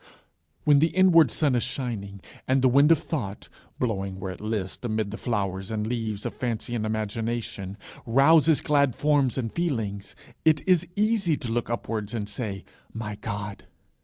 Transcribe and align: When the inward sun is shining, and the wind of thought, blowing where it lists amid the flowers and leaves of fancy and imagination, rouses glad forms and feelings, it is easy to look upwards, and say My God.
When 0.63 0.79
the 0.79 0.87
inward 0.87 1.29
sun 1.29 1.53
is 1.53 1.61
shining, 1.61 2.21
and 2.47 2.63
the 2.63 2.67
wind 2.67 2.91
of 2.91 2.97
thought, 2.97 3.49
blowing 3.77 4.19
where 4.19 4.31
it 4.33 4.41
lists 4.41 4.83
amid 4.83 5.11
the 5.11 5.15
flowers 5.19 5.69
and 5.69 5.85
leaves 5.85 6.25
of 6.25 6.33
fancy 6.33 6.73
and 6.73 6.87
imagination, 6.87 7.77
rouses 8.07 8.61
glad 8.61 8.95
forms 8.95 9.37
and 9.37 9.53
feelings, 9.53 10.15
it 10.43 10.67
is 10.67 10.87
easy 10.95 11.37
to 11.37 11.51
look 11.51 11.69
upwards, 11.69 12.15
and 12.15 12.27
say 12.27 12.65
My 12.91 13.15
God. 13.17 13.65